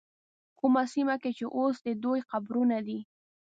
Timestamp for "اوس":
1.57-1.75